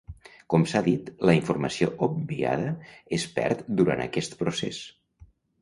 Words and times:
Com 0.53 0.63
s'ha 0.71 0.79
dit, 0.87 1.11
la 1.29 1.35
informació 1.39 1.91
obviada 2.09 2.73
es 3.21 3.29
perd 3.39 3.63
durant 3.83 4.05
aquest 4.09 4.37
procés. 4.45 4.85